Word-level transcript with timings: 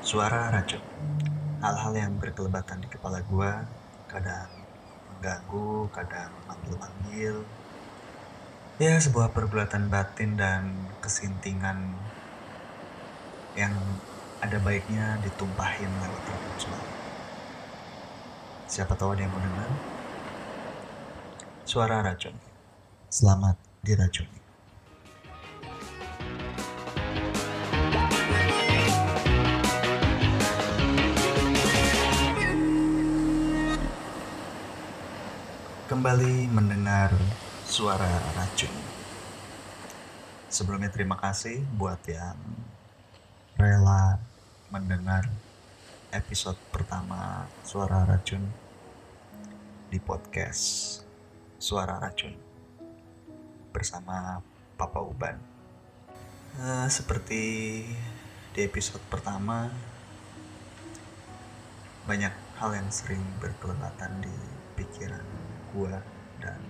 Suara 0.00 0.48
racun. 0.48 0.80
Hal-hal 1.60 1.92
yang 1.92 2.16
berkelebatan 2.16 2.80
di 2.80 2.88
kepala 2.88 3.20
gua, 3.28 3.68
kadang 4.08 4.48
mengganggu, 5.12 5.92
kadang 5.92 6.32
manggil-manggil. 6.48 7.44
Ya, 8.80 8.96
sebuah 8.96 9.36
pergulatan 9.36 9.92
batin 9.92 10.40
dan 10.40 10.72
kesintingan 11.04 12.00
yang 13.52 13.76
ada 14.40 14.56
baiknya 14.64 15.20
ditumpahin 15.20 15.92
lewat 16.00 16.24
racun 16.32 16.56
suara. 16.56 16.96
Siapa 18.72 18.96
tahu 18.96 19.12
ada 19.12 19.28
yang 19.28 19.36
mau 19.36 19.44
dengar? 19.44 19.68
Suara 21.68 22.00
racun. 22.00 22.40
Selamat 23.12 23.60
diracuni. 23.84 24.39
Kembali 36.00 36.48
mendengar 36.48 37.12
suara 37.68 38.08
racun. 38.32 38.72
Sebelumnya 40.48 40.88
terima 40.88 41.20
kasih 41.20 41.60
buat 41.76 42.00
yang 42.08 42.40
rela 43.60 44.16
mendengar 44.72 45.28
episode 46.08 46.56
pertama 46.72 47.44
suara 47.68 48.08
racun 48.08 48.40
di 49.92 50.00
podcast 50.00 51.04
Suara 51.60 52.00
Racun 52.00 52.32
bersama 53.68 54.40
Papa 54.80 55.04
Uban. 55.04 55.36
Eh, 56.64 56.88
seperti 56.88 57.42
di 58.56 58.60
episode 58.64 59.04
pertama, 59.12 59.68
banyak 62.08 62.32
hal 62.56 62.72
yang 62.72 62.88
sering 62.88 63.20
berkelebatan 63.36 64.24
di 64.24 64.36
pikiran 64.80 65.39
gua 65.72 66.02
dan 66.40 66.60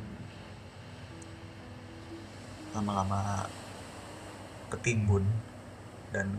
lama-lama 2.74 3.50
ketimbun 4.70 5.26
dan 6.14 6.38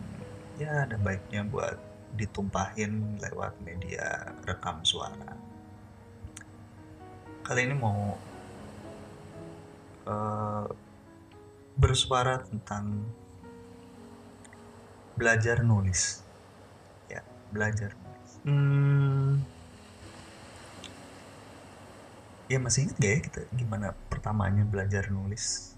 ya 0.56 0.88
ada 0.88 0.96
baiknya 1.00 1.44
buat 1.48 1.76
ditumpahin 2.16 3.20
lewat 3.20 3.56
media 3.64 4.36
rekam 4.44 4.84
suara. 4.84 5.36
Kali 7.42 7.68
ini 7.68 7.76
mau 7.76 8.16
uh, 10.08 10.68
bersuara 11.76 12.44
tentang 12.44 13.08
belajar 15.16 15.64
nulis. 15.64 16.24
Ya, 17.08 17.24
belajar 17.52 17.96
nulis. 17.96 18.30
Hmm, 18.46 19.44
ya 22.52 22.60
masih 22.60 22.84
ingat 22.84 22.98
gak 23.00 23.12
ya 23.16 23.20
kita 23.24 23.40
gimana 23.56 23.96
pertamanya 24.12 24.68
belajar 24.68 25.08
nulis? 25.08 25.72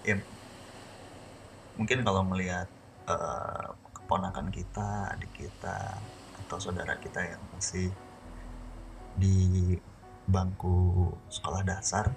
Ya, 0.00 0.16
mungkin 1.76 2.00
kalau 2.00 2.24
melihat 2.24 2.68
uh, 3.04 3.76
keponakan 3.92 4.48
kita, 4.48 5.12
adik 5.12 5.28
kita, 5.36 6.00
atau 6.44 6.56
saudara 6.56 6.96
kita 6.96 7.20
yang 7.20 7.40
masih 7.52 7.92
di 9.20 9.76
bangku 10.24 11.12
sekolah 11.28 11.60
dasar, 11.68 12.08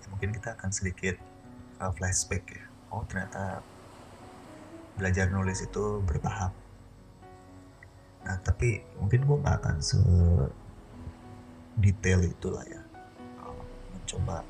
ya 0.00 0.06
mungkin 0.08 0.32
kita 0.32 0.56
akan 0.56 0.72
sedikit 0.72 1.20
uh, 1.84 1.92
flashback 1.92 2.48
ya. 2.48 2.64
Oh 2.88 3.04
ternyata 3.04 3.60
belajar 4.96 5.28
nulis 5.28 5.60
itu 5.60 6.00
bertahap. 6.00 6.63
Nah 8.24 8.36
tapi 8.40 8.80
mungkin 9.00 9.20
gue 9.28 9.36
gak 9.44 9.56
akan 9.60 9.76
se 9.84 10.00
detail 11.74 12.22
itulah 12.22 12.62
ya 12.70 12.80
mencoba 13.90 14.46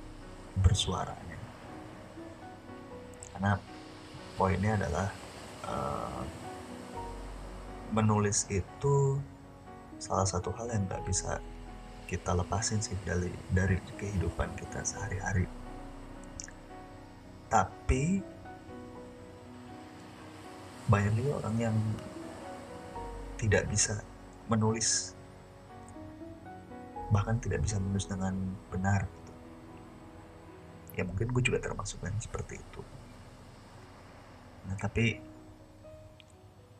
bersuaranya 0.60 1.38
karena 3.34 3.58
poinnya 4.38 4.78
adalah 4.78 5.08
uh, 5.66 6.22
menulis 7.90 8.46
itu 8.50 9.18
salah 9.98 10.26
satu 10.26 10.54
hal 10.54 10.70
yang 10.70 10.86
nggak 10.86 11.02
bisa 11.06 11.42
kita 12.04 12.36
lepasin 12.36 12.78
sih 12.78 12.94
dari 13.02 13.32
dari 13.50 13.80
kehidupan 13.98 14.52
kita 14.54 14.84
sehari-hari. 14.86 15.48
Tapi 17.48 18.20
banyak 20.84 21.12
juga 21.16 21.42
orang 21.42 21.56
yang 21.56 21.76
tidak 23.44 23.68
bisa 23.68 24.00
menulis 24.48 25.12
bahkan 27.12 27.36
tidak 27.38 27.60
bisa 27.62 27.76
menulis 27.76 28.08
dengan 28.08 28.34
benar 28.72 29.04
gitu. 29.04 29.32
ya 30.98 31.02
mungkin 31.04 31.28
gue 31.30 31.42
juga 31.44 31.60
termasuk 31.60 32.00
yang 32.00 32.16
seperti 32.16 32.58
itu 32.58 32.80
Nah, 34.64 34.76
tapi 34.80 35.20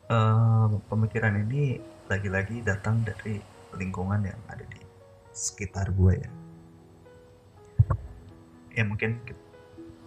uh, 0.09 0.67
pemikiran 0.89 1.37
ini 1.45 1.77
lagi-lagi 2.09 2.61
datang 2.65 3.01
dari 3.05 3.41
lingkungan 3.77 4.25
yang 4.25 4.39
ada 4.49 4.65
di 4.65 4.81
sekitar 5.33 5.93
gue 5.93 6.13
ya. 6.17 6.31
Ya 8.75 8.83
mungkin 8.83 9.21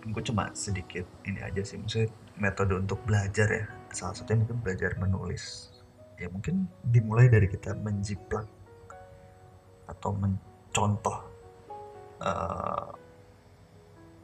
gue 0.08 0.22
cuma 0.24 0.52
sedikit 0.52 1.04
ini 1.24 1.40
aja 1.40 1.64
sih, 1.64 1.80
maksudnya 1.80 2.12
metode 2.36 2.76
untuk 2.76 3.00
belajar 3.06 3.48
ya. 3.48 3.64
Salah 3.94 4.14
satunya 4.16 4.44
mungkin 4.44 4.60
belajar 4.60 4.92
menulis. 5.00 5.72
Ya 6.18 6.26
mungkin 6.26 6.66
dimulai 6.82 7.30
dari 7.30 7.46
kita 7.46 7.78
menjiplak 7.78 8.46
atau 9.86 10.10
mencontoh 10.18 11.18
uh, 12.20 12.90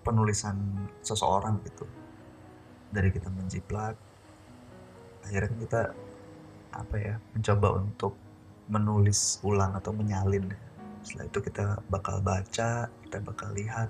penulisan 0.02 0.58
seseorang 1.00 1.62
gitu. 1.64 1.86
Dari 2.90 3.10
kita 3.14 3.30
menjiplak 3.30 3.94
akhirnya 5.24 5.56
kita 5.56 5.82
apa 6.74 6.96
ya 7.00 7.14
mencoba 7.32 7.80
untuk 7.80 8.12
menulis 8.68 9.40
ulang 9.46 9.72
atau 9.78 9.94
menyalin. 9.94 10.50
Setelah 11.06 11.26
itu 11.30 11.38
kita 11.40 11.64
bakal 11.88 12.20
baca 12.20 12.90
kita 13.06 13.18
bakal 13.22 13.54
lihat 13.54 13.88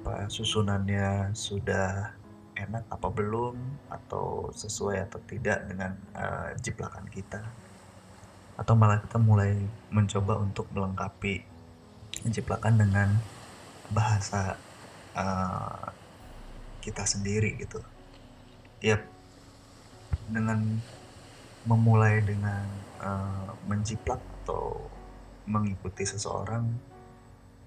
apa 0.00 0.30
susunannya 0.32 1.36
sudah 1.36 2.17
enak 2.58 2.90
apa 2.90 3.08
belum 3.14 3.54
atau 3.86 4.50
sesuai 4.50 5.06
atau 5.06 5.22
tidak 5.22 5.62
dengan 5.70 5.94
uh, 6.18 6.50
jiplakan 6.58 7.06
kita. 7.06 7.40
Atau 8.58 8.74
malah 8.74 8.98
kita 8.98 9.22
mulai 9.22 9.54
mencoba 9.94 10.42
untuk 10.42 10.66
melengkapi 10.74 11.46
jiplakan 12.26 12.82
dengan 12.82 13.08
bahasa 13.94 14.58
uh, 15.14 15.94
kita 16.82 17.06
sendiri 17.06 17.54
gitu. 17.62 17.78
Ya 18.82 18.98
dengan 20.28 20.82
memulai 21.64 22.20
dengan 22.24 22.64
uh, 22.98 23.54
menjiplak 23.70 24.20
atau 24.42 24.88
mengikuti 25.48 26.04
seseorang 26.04 26.64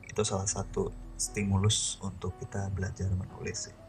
itu 0.05 0.21
salah 0.27 0.49
satu 0.49 0.91
stimulus 1.15 2.01
untuk 2.01 2.33
kita 2.41 2.67
belajar 2.73 3.09
menulis 3.13 3.69
sih. 3.69 3.80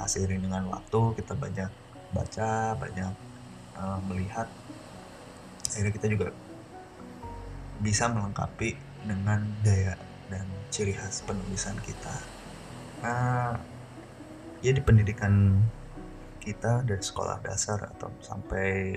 Nah, 0.00 0.08
seiring 0.08 0.40
dengan 0.40 0.64
waktu 0.72 1.12
kita 1.20 1.36
banyak 1.36 1.68
baca, 2.16 2.72
banyak 2.72 3.12
uh, 3.76 4.00
melihat, 4.08 4.48
akhirnya 5.68 5.92
kita 5.92 6.08
juga 6.08 6.32
bisa 7.84 8.08
melengkapi 8.08 8.80
dengan 9.04 9.44
gaya 9.60 10.00
dan 10.32 10.48
ciri 10.72 10.96
khas 10.96 11.20
penulisan 11.28 11.76
kita. 11.84 12.16
Nah, 13.04 13.60
ya 14.64 14.72
di 14.72 14.80
pendidikan 14.80 15.60
kita 16.40 16.80
dari 16.80 17.04
sekolah 17.04 17.44
dasar 17.44 17.92
atau 17.92 18.08
sampai 18.24 18.96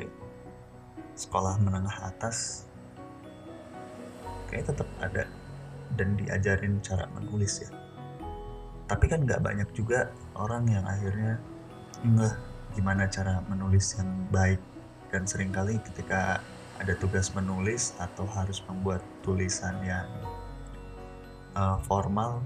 sekolah 1.20 1.60
menengah 1.60 2.16
atas 2.16 2.64
kayak 4.48 4.72
tetap 4.72 4.88
ada 5.04 5.28
dan 6.00 6.16
diajarin 6.16 6.80
cara 6.80 7.12
menulis 7.12 7.68
ya 7.68 7.83
tapi 8.88 9.06
kan 9.08 9.24
nggak 9.24 9.42
banyak 9.42 9.70
juga 9.72 10.12
orang 10.36 10.68
yang 10.68 10.84
akhirnya 10.84 11.40
ngeh 12.04 12.36
gimana 12.74 13.08
cara 13.08 13.40
menulis 13.48 13.96
yang 13.96 14.10
baik 14.34 14.60
dan 15.14 15.24
sering 15.30 15.54
kali 15.54 15.78
ketika 15.86 16.42
ada 16.82 16.94
tugas 16.98 17.30
menulis 17.38 17.94
atau 18.02 18.26
harus 18.26 18.60
membuat 18.66 19.06
tulisan 19.22 19.78
yang 19.86 20.10
uh, 21.54 21.78
formal 21.86 22.42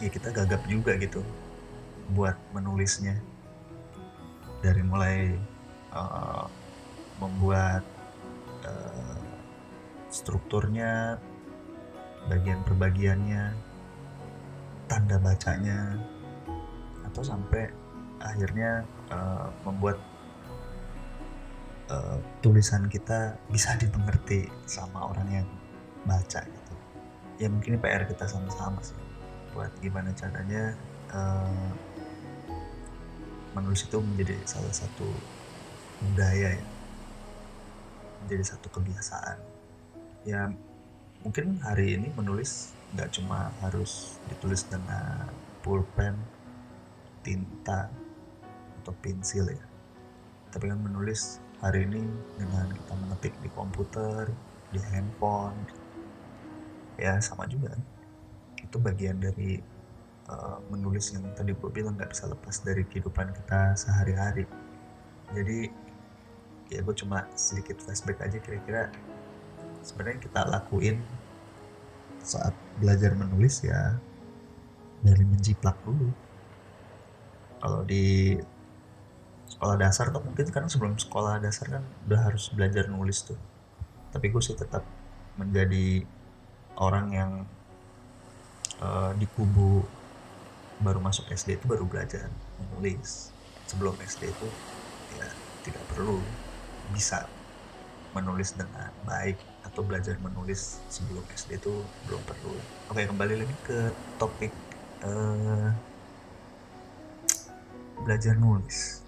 ya 0.00 0.08
kita 0.12 0.32
gagap 0.32 0.60
juga 0.68 0.96
gitu 0.96 1.20
buat 2.12 2.36
menulisnya. 2.54 3.18
Dari 4.64 4.82
mulai 4.82 5.36
uh, 5.92 6.48
membuat 7.20 7.84
uh, 8.64 9.20
strukturnya 10.10 11.20
bagian 12.26 12.64
perbagiannya 12.66 13.54
tanda 14.86 15.18
bacanya. 15.18 15.98
Atau 17.06 17.22
sampai 17.22 17.70
akhirnya 18.20 18.82
uh, 19.12 19.48
membuat 19.66 19.98
uh, 21.90 22.18
tulisan 22.42 22.86
kita 22.90 23.34
bisa 23.50 23.74
dimengerti 23.78 24.46
sama 24.66 25.10
orang 25.12 25.42
yang 25.42 25.48
baca 26.06 26.42
gitu. 26.42 26.72
Ya 27.36 27.48
mungkin 27.52 27.78
PR 27.82 28.06
kita 28.06 28.24
sama-sama 28.26 28.80
sih. 28.80 28.96
Buat 29.52 29.72
gimana 29.80 30.12
caranya 30.12 30.76
uh, 31.12 31.70
menulis 33.56 33.88
itu 33.88 33.98
menjadi 34.00 34.36
salah 34.44 34.72
satu 34.72 35.08
budaya 36.12 36.56
ya. 36.56 36.66
Menjadi 38.24 38.44
satu 38.56 38.68
kebiasaan. 38.72 39.38
Ya 40.26 40.50
mungkin 41.22 41.58
hari 41.62 41.96
ini 41.96 42.12
menulis 42.14 42.75
nggak 42.94 43.10
cuma 43.18 43.50
harus 43.64 44.20
ditulis 44.30 44.62
dengan 44.68 45.26
pulpen 45.64 46.14
tinta 47.26 47.90
atau 48.82 48.94
pensil 49.02 49.50
ya. 49.50 49.64
Tapi 50.54 50.70
kan 50.70 50.78
menulis 50.78 51.42
hari 51.58 51.88
ini 51.88 52.06
dengan 52.38 52.70
kita 52.70 52.94
mengetik 52.94 53.34
di 53.42 53.50
komputer 53.50 54.30
di 54.70 54.78
handphone 54.92 55.58
ya 56.94 57.18
sama 57.18 57.50
juga 57.50 57.74
kan. 57.74 57.82
Itu 58.62 58.78
bagian 58.78 59.18
dari 59.18 59.58
uh, 60.30 60.62
menulis 60.70 61.10
yang 61.10 61.26
tadi 61.34 61.50
gue 61.50 61.70
bilang 61.74 61.98
nggak 61.98 62.14
bisa 62.14 62.30
lepas 62.30 62.62
dari 62.62 62.86
kehidupan 62.86 63.34
kita 63.34 63.74
sehari-hari. 63.74 64.46
Jadi 65.34 65.66
ya 66.70 66.82
gue 66.82 66.94
cuma 66.94 67.26
sedikit 67.34 67.78
flashback 67.82 68.22
aja 68.22 68.38
kira-kira 68.42 68.90
sebenarnya 69.86 70.18
kita 70.18 70.40
lakuin 70.50 70.98
saat 72.22 72.54
belajar 72.80 73.12
menulis 73.16 73.64
ya 73.64 73.96
dari 75.00 75.24
menjiplak 75.24 75.76
dulu. 75.84 76.10
Kalau 77.60 77.80
di 77.82 78.36
sekolah 79.46 79.76
dasar 79.80 80.12
tuh 80.12 80.20
mungkin 80.20 80.46
kan 80.52 80.68
sebelum 80.68 80.98
sekolah 81.00 81.40
dasar 81.40 81.80
kan 81.80 81.84
udah 82.08 82.20
harus 82.30 82.52
belajar 82.52 82.90
nulis 82.92 83.24
tuh. 83.24 83.38
Tapi 84.12 84.28
gue 84.28 84.42
sih 84.42 84.56
tetap 84.56 84.84
menjadi 85.36 86.04
orang 86.76 87.06
yang 87.12 87.32
uh, 88.80 89.12
di 89.16 89.24
kubu 89.36 89.84
baru 90.80 91.00
masuk 91.00 91.32
SD 91.32 91.56
itu 91.56 91.64
baru 91.64 91.88
belajar 91.88 92.28
menulis. 92.60 93.32
Sebelum 93.66 93.96
SD 93.98 94.30
itu 94.30 94.48
ya 95.16 95.28
tidak 95.64 95.82
perlu 95.90 96.20
bisa 96.92 97.26
menulis 98.12 98.54
dengan 98.54 98.92
baik 99.04 99.36
atau 99.66 99.82
belajar 99.82 100.14
menulis 100.22 100.78
sebelum 100.86 101.26
SD 101.34 101.58
itu 101.58 101.74
belum 102.06 102.22
perlu. 102.22 102.54
Oke 102.88 103.02
kembali 103.04 103.34
lagi 103.42 103.56
ke 103.66 103.78
topik 104.16 104.54
uh, 105.02 105.74
belajar 108.06 108.38
nulis. 108.38 109.02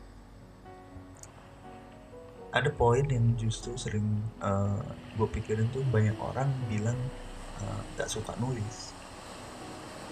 Ada 2.51 2.75
poin 2.75 3.05
yang 3.07 3.37
justru 3.39 3.77
sering 3.77 4.25
uh, 4.41 4.81
eh, 4.81 4.81
gue 5.21 5.29
pikirin 5.31 5.69
tuh 5.71 5.85
banyak 5.93 6.17
orang 6.19 6.49
bilang 6.67 6.97
uh, 7.61 8.09
suka 8.09 8.33
nulis 8.41 8.97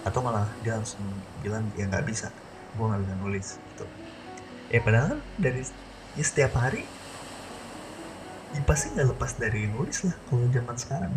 atau 0.07 0.23
malah 0.23 0.47
dia 0.63 0.79
langsung 0.79 1.03
bilang 1.43 1.67
ya 1.75 1.83
nggak 1.89 2.05
bisa 2.07 2.31
gue 2.77 2.85
nggak 2.85 3.01
bisa 3.03 3.15
nulis 3.19 3.47
gitu 3.59 3.85
ya 4.71 4.79
padahal 4.79 5.19
dari 5.35 5.63
ya 6.15 6.23
setiap 6.23 6.55
hari 6.55 6.87
ya 8.55 8.61
pasti 8.63 8.95
nggak 8.95 9.15
lepas 9.15 9.31
dari 9.35 9.67
nulis 9.67 10.07
lah 10.07 10.15
kalau 10.29 10.47
zaman 10.51 10.75
sekarang. 10.77 11.13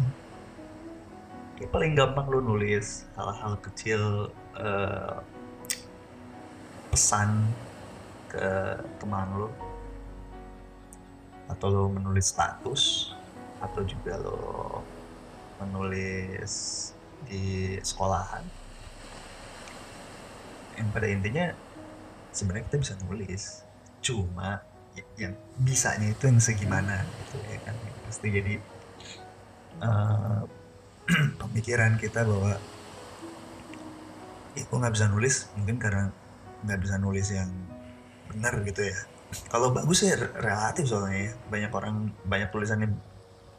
Ya 1.61 1.69
paling 1.69 1.93
gampang 1.93 2.27
lo 2.32 2.41
nulis 2.41 3.05
hal-hal 3.15 3.61
kecil 3.61 4.32
uh, 4.56 5.21
pesan 6.88 7.44
ke 8.32 8.81
teman 8.97 9.29
lo 9.37 9.49
atau 11.50 11.67
lo 11.69 11.85
menulis 11.93 12.32
status 12.32 13.12
atau 13.61 13.83
juga 13.85 14.17
lo 14.17 14.81
menulis 15.61 16.53
di 17.29 17.76
sekolahan. 17.85 18.43
Yang 20.81 20.88
pada 20.97 21.06
intinya 21.12 21.47
sebenarnya 22.33 22.65
kita 22.73 22.79
bisa 22.81 22.94
nulis. 23.05 23.43
Cuma 24.00 24.65
yang 25.17 25.35
bisanya 25.61 26.11
itu 26.12 26.29
yang 26.29 26.41
segimana 26.41 27.05
gitu 27.26 27.37
ya 27.47 27.58
kan. 27.64 27.75
Pasti 28.06 28.26
jadi 28.29 28.55
uh, 29.82 30.43
pemikiran 31.41 31.99
kita 31.99 32.25
bahwa 32.26 32.56
eh, 34.56 34.64
nggak 34.64 34.94
bisa 34.94 35.06
nulis? 35.11 35.50
Mungkin 35.58 35.76
karena 35.76 36.11
nggak 36.64 36.81
bisa 36.81 36.97
nulis 37.00 37.26
yang 37.32 37.50
benar 38.31 38.61
gitu 38.64 38.87
ya. 38.87 38.99
Kalau 39.50 39.70
bagus 39.70 40.02
ya 40.02 40.19
relatif 40.19 40.91
soalnya 40.91 41.31
ya. 41.31 41.32
Banyak 41.49 41.73
orang 41.75 42.11
banyak 42.26 42.49
tulisannya 42.50 42.88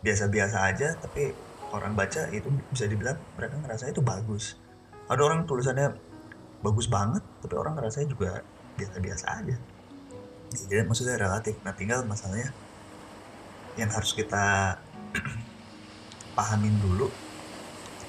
biasa-biasa 0.01 0.57
aja 0.65 0.97
tapi 0.97 1.29
orang 1.71 1.93
baca 1.93 2.27
itu 2.33 2.49
bisa 2.73 2.89
dibilang 2.89 3.15
mereka 3.37 3.55
ngerasa 3.59 3.91
itu 3.91 4.01
bagus. 4.03 4.57
Ada 5.07 5.21
orang 5.23 5.43
tulisannya 5.47 5.93
bagus 6.61 6.85
banget 6.85 7.25
tapi 7.41 7.55
orang 7.57 7.73
ngerasa 7.77 8.05
juga 8.05 8.45
biasa-biasa 8.77 9.25
aja 9.43 9.57
jadi 10.51 10.83
maksudnya 10.83 11.15
relatif 11.15 11.55
nah 11.63 11.71
tinggal 11.71 12.03
masalahnya 12.03 12.51
yang 13.79 13.87
harus 13.87 14.11
kita 14.11 14.75
pahamin 16.37 16.75
dulu 16.83 17.07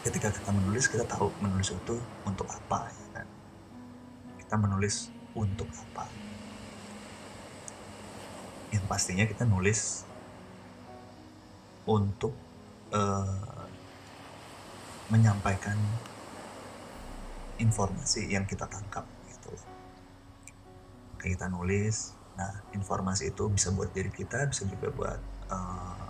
ketika 0.03 0.35
kita 0.35 0.51
menulis 0.51 0.91
kita 0.91 1.07
tahu 1.07 1.31
menulis 1.39 1.71
itu 1.71 1.95
untuk 2.27 2.51
apa 2.51 2.91
ya 2.91 3.07
kan? 3.15 3.27
Kita 4.43 4.55
menulis 4.59 5.15
untuk 5.39 5.71
apa. 5.71 6.11
Yang 8.75 8.85
pastinya 8.91 9.25
kita 9.31 9.47
nulis 9.47 10.03
untuk 11.87 12.35
uh, 12.91 13.63
menyampaikan 15.07 15.79
informasi 17.63 18.27
yang 18.33 18.43
kita 18.43 18.67
tangkap 18.67 19.07
gitu 19.31 19.55
kita 21.23 21.47
nulis 21.47 22.17
Nah, 22.39 22.53
informasi 22.73 23.33
itu 23.33 23.49
bisa 23.53 23.69
buat 23.73 23.93
diri 23.93 24.09
kita, 24.09 24.49
bisa 24.49 24.65
juga 24.65 24.89
buat 24.93 25.21
uh, 25.53 26.05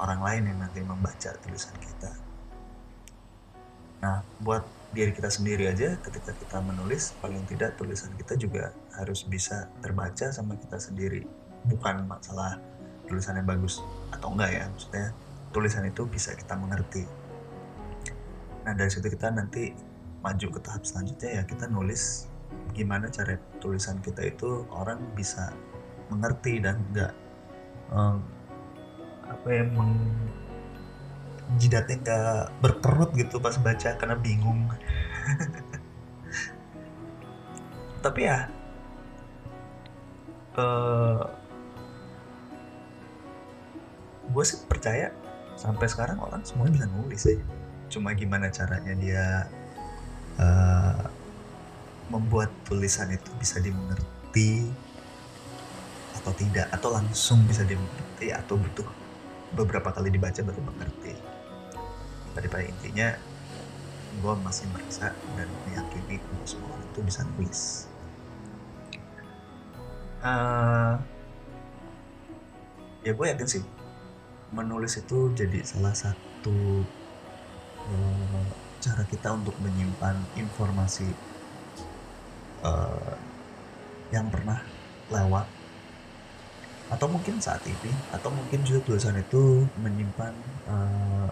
orang 0.00 0.20
lain 0.20 0.42
yang 0.52 0.58
nanti 0.60 0.80
membaca 0.84 1.32
tulisan 1.40 1.72
kita. 1.80 2.12
Nah, 4.04 4.20
buat 4.44 4.62
diri 4.92 5.12
kita 5.12 5.32
sendiri 5.32 5.72
aja, 5.72 5.96
ketika 6.04 6.36
kita 6.36 6.60
menulis, 6.60 7.16
paling 7.20 7.42
tidak 7.48 7.80
tulisan 7.80 8.12
kita 8.20 8.36
juga 8.36 8.70
harus 8.96 9.24
bisa 9.24 9.72
terbaca 9.80 10.28
sama 10.28 10.54
kita 10.60 10.76
sendiri. 10.76 11.24
Bukan 11.64 12.04
masalah 12.04 12.60
tulisannya 13.08 13.42
bagus 13.42 13.80
atau 14.12 14.36
enggak 14.36 14.50
ya, 14.52 14.64
maksudnya 14.68 15.06
tulisan 15.50 15.84
itu 15.88 16.04
bisa 16.04 16.36
kita 16.36 16.54
mengerti. 16.54 17.08
Nah, 18.68 18.76
dari 18.76 18.90
situ 18.92 19.08
kita 19.08 19.32
nanti 19.32 19.72
maju 20.26 20.46
ke 20.50 20.58
tahap 20.58 20.82
selanjutnya 20.82 21.38
ya 21.38 21.42
kita 21.46 21.70
nulis 21.70 22.26
gimana 22.72 23.10
cara 23.12 23.38
tulisan 23.62 24.00
kita 24.02 24.24
itu 24.26 24.66
orang 24.72 24.98
bisa 25.14 25.52
mengerti 26.10 26.62
dan 26.62 26.80
enggak 26.90 27.12
um, 27.90 28.22
apa 29.26 29.48
ya 29.50 29.64
meng 29.66 29.94
jidatnya 31.58 31.96
nggak 32.02 32.42
berkerut 32.58 33.10
gitu 33.14 33.38
pas 33.38 33.54
baca 33.58 33.94
karena 33.94 34.16
bingung. 34.18 34.66
Tapi 38.04 38.20
ya 38.22 38.50
uh, 40.58 41.22
gue 44.26 44.44
sih 44.44 44.58
percaya 44.66 45.12
sampai 45.56 45.86
sekarang 45.88 46.20
orang 46.20 46.42
semuanya 46.44 46.82
bisa 46.82 46.86
nulis 46.92 47.22
ya 47.24 47.38
cuma 47.86 48.12
gimana 48.12 48.50
caranya 48.50 48.92
dia 48.98 49.24
uh, 50.42 51.06
membuat 52.10 52.50
tulisan 52.66 53.10
itu 53.10 53.30
bisa 53.38 53.58
dimengerti 53.58 54.70
atau 56.22 56.32
tidak 56.34 56.66
atau 56.74 56.90
langsung 56.94 57.42
bisa 57.46 57.62
dimengerti 57.62 58.34
atau 58.34 58.58
butuh 58.58 58.88
beberapa 59.54 59.90
kali 59.94 60.10
dibaca 60.10 60.42
baru 60.42 60.60
mengerti. 60.62 61.14
Pada 62.34 62.46
pada 62.50 62.64
intinya 62.66 63.14
gue 64.16 64.34
masih 64.40 64.64
merasa 64.72 65.12
dan 65.36 65.48
meyakini 65.68 66.16
bahwa 66.18 66.46
semua 66.48 66.68
orang 66.72 66.88
itu 66.88 67.00
bisa 67.04 67.20
nulis. 67.34 67.60
Uh, 70.26 70.98
ya 73.06 73.14
gue 73.14 73.26
yakin 73.30 73.46
sih 73.46 73.62
menulis 74.50 74.98
itu 74.98 75.30
jadi 75.36 75.62
salah 75.62 75.94
satu 75.94 76.82
uh, 77.86 78.46
cara 78.82 79.02
kita 79.06 79.30
untuk 79.30 79.54
menyimpan 79.62 80.18
informasi 80.34 81.06
uh, 82.62 83.14
yang 84.14 84.30
pernah 84.30 84.62
lewat. 85.10 85.46
Atau 86.86 87.10
mungkin 87.10 87.42
saat 87.42 87.66
ini 87.66 87.90
atau 88.14 88.30
mungkin 88.30 88.62
juga 88.62 88.86
tulisan 88.86 89.18
itu 89.18 89.66
menyimpan 89.82 90.32
uh, 90.70 91.30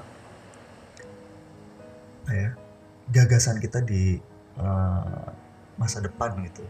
ya 2.26 2.50
gagasan 3.14 3.62
kita 3.62 3.84
di 3.84 4.18
uh, 4.58 5.30
masa 5.78 6.02
depan 6.02 6.34
gitu. 6.42 6.64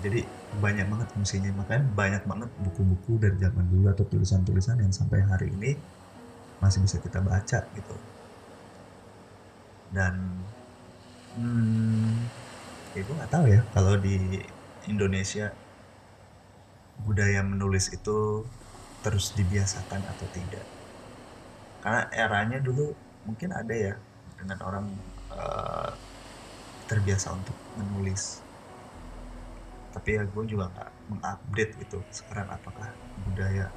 Jadi 0.00 0.24
banyak 0.64 0.88
banget 0.88 1.08
fungsinya. 1.12 1.52
Makanya 1.60 1.84
banyak 1.92 2.22
banget 2.24 2.50
buku-buku 2.64 3.20
dari 3.20 3.36
zaman 3.36 3.68
dulu 3.68 3.92
atau 3.92 4.04
tulisan-tulisan 4.08 4.80
yang 4.80 4.92
sampai 4.92 5.20
hari 5.20 5.52
ini 5.52 5.76
masih 6.60 6.80
bisa 6.84 6.96
kita 7.00 7.20
baca 7.20 7.60
gitu. 7.76 7.96
Dan 9.92 10.14
hmm, 11.36 11.99
ya 12.94 13.00
gue 13.06 13.14
nggak 13.14 13.32
tahu 13.32 13.46
ya. 13.46 13.60
Kalau 13.70 13.94
di 13.98 14.42
Indonesia 14.90 15.54
budaya 17.00 17.40
menulis 17.46 17.90
itu 17.94 18.44
terus 19.04 19.32
dibiasakan 19.38 20.02
atau 20.10 20.26
tidak? 20.34 20.66
Karena 21.80 22.02
eranya 22.12 22.58
dulu 22.60 22.92
mungkin 23.24 23.50
ada 23.54 23.72
ya 23.72 23.94
dengan 24.36 24.58
orang 24.64 24.86
uh, 25.32 25.90
terbiasa 26.90 27.32
untuk 27.32 27.56
menulis. 27.78 28.42
Tapi 29.94 30.08
ya 30.18 30.22
gue 30.26 30.44
juga 30.46 30.70
nggak 30.70 30.90
mengupdate 31.10 31.72
gitu 31.82 31.98
sekarang 32.10 32.46
apakah 32.50 32.94
budaya 33.26 33.70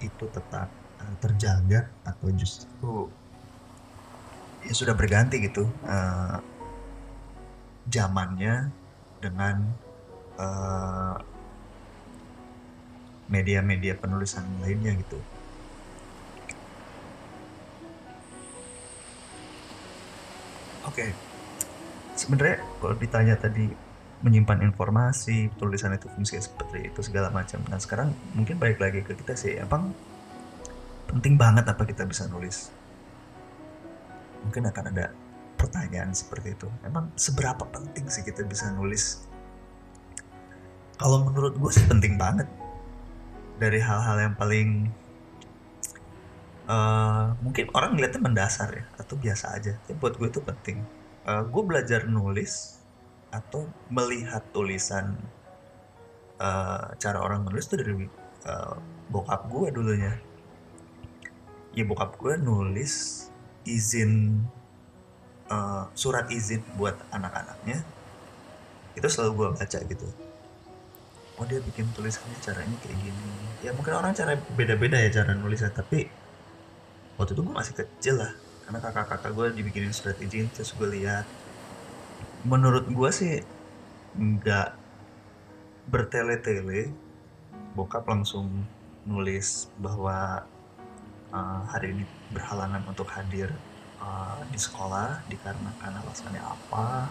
itu 0.00 0.24
tetap 0.28 0.68
uh, 1.00 1.14
terjaga 1.18 1.92
atau 2.04 2.28
justru 2.32 3.10
ya 4.62 4.72
sudah 4.74 4.94
berganti 4.94 5.42
gitu 5.42 5.66
uh, 5.82 6.38
zamannya 7.90 8.70
dengan 9.22 9.56
uh, 10.38 11.16
media-media 13.32 13.96
penulisan 13.96 14.44
lainnya 14.60 14.92
gitu. 14.98 15.18
Oke, 20.82 21.08
okay. 21.08 21.10
sebenarnya 22.18 22.60
kalau 22.82 22.98
ditanya 22.98 23.38
tadi 23.38 23.70
menyimpan 24.22 24.60
informasi, 24.66 25.48
tulisan 25.56 25.94
itu 25.96 26.10
fungsi 26.12 26.42
seperti 26.42 26.90
itu 26.90 27.00
segala 27.00 27.30
macam. 27.32 27.62
Nah 27.70 27.78
sekarang 27.80 28.12
mungkin 28.36 28.58
balik 28.58 28.82
lagi 28.82 29.00
ke 29.00 29.16
kita 29.16 29.34
sih, 29.34 29.56
emang 29.56 29.94
penting 31.08 31.38
banget 31.38 31.64
apa 31.64 31.82
kita 31.86 32.04
bisa 32.04 32.28
nulis? 32.28 32.70
Mungkin 34.42 34.68
akan 34.68 34.84
ada 34.92 35.14
pertanyaan 35.62 36.10
seperti 36.10 36.58
itu. 36.58 36.66
Emang 36.82 37.14
seberapa 37.14 37.62
penting 37.70 38.10
sih 38.10 38.26
kita 38.26 38.42
bisa 38.42 38.74
nulis? 38.74 39.22
Kalau 40.98 41.22
menurut 41.22 41.54
gue 41.54 41.70
sih 41.70 41.86
penting 41.86 42.18
banget. 42.18 42.50
Dari 43.62 43.78
hal-hal 43.78 44.18
yang 44.18 44.34
paling 44.34 44.90
uh, 46.66 47.38
mungkin 47.38 47.70
orang 47.78 47.94
ngeliatnya 47.94 48.18
mendasar 48.18 48.74
ya 48.74 48.84
atau 48.98 49.14
biasa 49.14 49.54
aja. 49.54 49.78
Tapi 49.86 49.94
buat 50.02 50.18
gue 50.18 50.26
itu 50.26 50.42
penting. 50.42 50.82
Uh, 51.22 51.46
gue 51.46 51.62
belajar 51.62 52.10
nulis 52.10 52.82
atau 53.30 53.70
melihat 53.86 54.42
tulisan 54.50 55.14
uh, 56.42 56.90
cara 56.98 57.22
orang 57.22 57.46
nulis 57.46 57.64
tuh 57.70 57.78
dari 57.78 57.94
uh, 58.50 58.76
bokap 59.08 59.48
gue 59.48 59.72
dulunya 59.72 60.12
ya 61.72 61.84
bokap 61.88 62.20
gue 62.20 62.36
nulis 62.36 63.26
izin 63.64 64.44
uh, 65.52 65.84
surat 65.92 66.26
izin 66.32 66.64
buat 66.80 66.96
anak-anaknya 67.12 67.84
itu 68.96 69.06
selalu 69.08 69.30
gue 69.36 69.48
baca 69.60 69.78
gitu. 69.84 70.08
Oh 71.40 71.44
dia 71.48 71.60
bikin 71.60 71.88
tulisannya 71.92 72.36
caranya 72.40 72.76
kayak 72.80 72.96
gini. 72.96 73.32
Ya 73.64 73.70
mungkin 73.76 73.96
orang 73.96 74.12
cara 74.16 74.36
beda-beda 74.56 74.96
ya 75.00 75.22
cara 75.22 75.36
nulisnya 75.36 75.72
tapi 75.72 76.08
waktu 77.20 77.32
itu 77.36 77.40
gue 77.44 77.54
masih 77.54 77.74
kecil 77.76 78.14
lah. 78.20 78.32
Karena 78.64 78.78
kakak-kakak 78.80 79.32
gue 79.32 79.46
dibikinin 79.60 79.92
surat 79.92 80.16
izin 80.20 80.48
terus 80.52 80.72
gue 80.76 80.88
lihat. 80.88 81.24
Menurut 82.48 82.88
gue 82.88 83.10
sih 83.12 83.40
nggak 84.12 84.76
bertele-tele 85.88 86.92
bokap 87.72 88.04
langsung 88.04 88.48
nulis 89.08 89.72
bahwa 89.80 90.44
uh, 91.32 91.62
hari 91.72 91.96
ini 91.96 92.04
berhalangan 92.30 92.84
untuk 92.86 93.08
hadir 93.08 93.50
uh, 94.02 94.42
di 94.50 94.58
sekolah 94.58 95.22
dikarenakan 95.30 96.02
alasannya 96.02 96.42
apa 96.42 97.08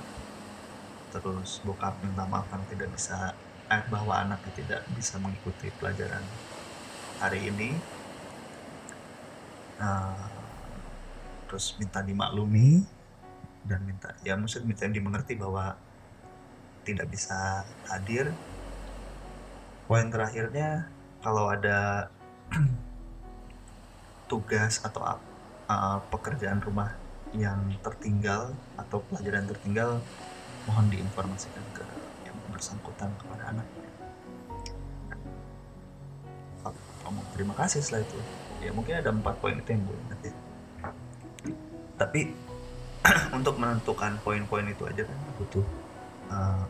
terus 1.11 1.59
bokap 1.63 1.95
minta 2.03 2.23
maaf 2.23 2.47
karena 2.47 2.65
tidak 2.71 2.89
bisa 2.95 3.35
eh, 3.71 3.83
bahwa 3.87 4.19
anaknya 4.19 4.51
tidak 4.55 4.81
bisa 4.95 5.15
mengikuti 5.19 5.71
pelajaran 5.79 6.23
hari 7.19 7.47
ini. 7.51 7.75
Uh, 9.81 10.29
terus 11.49 11.75
minta 11.81 11.99
dimaklumi 12.05 12.85
dan 13.65 13.81
minta 13.83 14.13
ya 14.21 14.37
maksud 14.37 14.61
minta 14.63 14.87
dimengerti 14.87 15.35
bahwa 15.35 15.75
tidak 16.87 17.11
bisa 17.11 17.65
hadir. 17.91 18.31
Poin 19.89 20.07
terakhirnya 20.07 20.87
kalau 21.19 21.51
ada 21.51 22.07
tugas 24.31 24.79
atau 24.79 25.03
uh, 25.71 25.99
pekerjaan 26.11 26.59
rumah 26.59 26.91
yang 27.31 27.63
tertinggal 27.79 28.51
atau 28.75 28.99
pelajaran 29.07 29.47
tertinggal 29.47 30.03
mohon 30.67 30.91
diinformasikan 30.91 31.63
ke 31.71 31.83
yang 32.27 32.35
bersangkutan 32.51 33.09
kepada 33.15 33.55
anak. 33.55 33.67
Ngomong 37.01 37.27
terima 37.33 37.55
kasih 37.57 37.81
setelah 37.81 38.05
itu. 38.05 38.19
Ya 38.61 38.71
mungkin 38.75 38.93
ada 38.99 39.09
empat 39.09 39.35
poin 39.41 39.57
itu 39.57 39.69
yang 39.73 39.83
gue 39.87 39.97
ingat 40.07 40.19
ya. 40.21 40.33
Tapi 41.97 42.21
untuk 43.37 43.57
menentukan 43.57 44.21
poin-poin 44.21 44.69
itu 44.69 44.85
aja 44.85 45.01
kan 45.01 45.17
butuh 45.41 45.65
uh, 46.29 46.65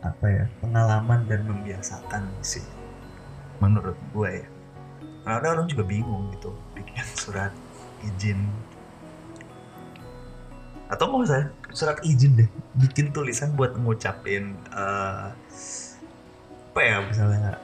apa 0.00 0.26
ya 0.26 0.44
pengalaman 0.64 1.20
dan 1.28 1.44
membiasakan 1.44 2.22
sih. 2.40 2.64
Menurut 3.60 3.98
gue 4.14 4.30
ya. 4.40 4.48
Karena 5.26 5.58
orang 5.58 5.66
juga 5.66 5.84
bingung 5.84 6.30
gitu 6.32 6.54
surat 7.26 7.50
izin. 8.06 8.46
Atau 10.86 11.10
mau 11.10 11.26
saya 11.26 11.50
surat 11.74 11.98
izin 12.06 12.38
deh. 12.38 12.50
Bikin 12.78 13.10
tulisan 13.10 13.58
buat 13.58 13.74
ngucapin 13.74 14.54
uh, 14.70 15.34
apa 16.70 16.80
ya 16.84 16.96
misalnya 17.02 17.58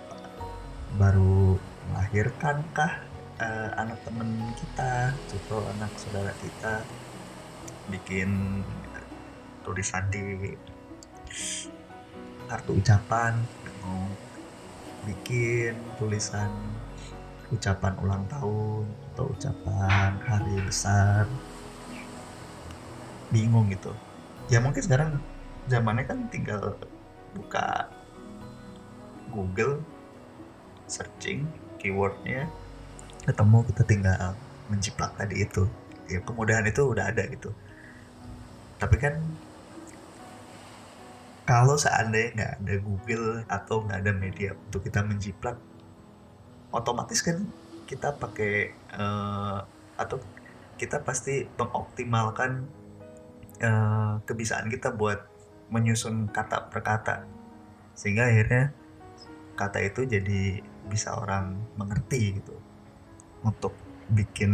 baru 0.99 1.55
melahirkan 1.93 2.65
kah 2.75 2.99
uh, 3.39 3.71
anak 3.79 4.03
temen 4.03 4.51
kita 4.59 5.15
contoh 5.31 5.63
anak 5.79 5.93
saudara 5.95 6.35
kita. 6.43 6.83
Bikin 7.87 8.63
tulisan 9.63 10.03
di 10.11 10.59
kartu 12.51 12.77
ucapan 12.77 13.39
bikin 15.07 15.75
tulisan 15.99 16.51
ucapan 17.53 17.93
ulang 18.01 18.25
tahun 18.33 18.85
atau 19.13 19.29
ucapan 19.29 20.11
hari 20.25 20.57
besar. 20.65 21.29
Bingung 23.29 23.69
gitu. 23.69 23.93
Ya 24.49 24.59
mungkin 24.59 24.81
sekarang 24.81 25.21
zamannya 25.69 26.09
kan 26.09 26.19
tinggal 26.33 26.75
buka 27.37 27.89
Google 29.33 29.81
searching 30.89 31.49
keywordnya 31.81 32.49
ketemu 33.25 33.59
kita 33.71 33.83
tinggal 33.87 34.35
menjiplak 34.69 35.13
tadi 35.21 35.45
itu. 35.45 35.69
Ya 36.09 36.21
kemudahan 36.25 36.67
itu 36.67 36.83
udah 36.89 37.13
ada 37.13 37.25
gitu. 37.29 37.53
Tapi 38.81 38.97
kan 38.99 39.21
kalau 41.47 41.77
seandainya 41.77 42.33
nggak 42.35 42.53
ada 42.59 42.75
Google 42.83 43.29
atau 43.47 43.77
nggak 43.87 43.99
ada 44.03 44.13
media 44.15 44.51
untuk 44.55 44.83
kita 44.87 45.03
menjiplak 45.03 45.59
otomatis 46.73 47.21
kan 47.21 47.45
kita 47.85 48.17
pakai 48.17 48.73
uh, 48.97 49.61
atau 50.01 50.17
kita 50.81 51.05
pasti 51.05 51.45
mengoptimalkan 51.61 52.65
uh, 53.61 54.19
kebiasaan 54.25 54.73
kita 54.73 54.91
buat 54.97 55.29
menyusun 55.69 56.33
kata 56.33 56.73
per 56.73 56.81
kata. 56.81 57.29
Sehingga 57.93 58.33
akhirnya 58.33 58.73
kata 59.55 59.79
itu 59.85 60.09
jadi 60.09 60.65
bisa 60.89 61.15
orang 61.15 61.61
mengerti 61.77 62.41
gitu. 62.41 62.57
Untuk 63.45 63.77
bikin 64.11 64.53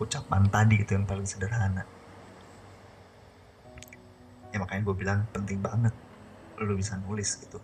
ucapan 0.00 0.48
tadi 0.48 0.80
gitu 0.80 0.96
yang 0.96 1.04
paling 1.04 1.26
sederhana. 1.28 1.84
Ya 4.50 4.58
makanya 4.58 4.82
gue 4.88 4.96
bilang 4.96 5.20
penting 5.30 5.60
banget 5.60 5.92
lu 6.58 6.74
bisa 6.78 6.96
nulis 7.02 7.36
gitu. 7.38 7.60